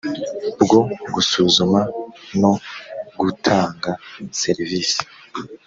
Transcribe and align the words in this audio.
bwo 0.61 0.79
gusuzuma 1.13 1.79
no 2.41 2.51
gutanga 3.19 3.91
serivisi 4.41 5.01